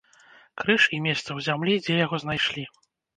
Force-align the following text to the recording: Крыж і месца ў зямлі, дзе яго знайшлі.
Крыж 0.61 0.87
і 0.95 0.97
месца 1.07 1.21
ў 1.21 1.39
зямлі, 1.47 1.75
дзе 1.83 1.99
яго 2.05 2.15
знайшлі. 2.25 2.65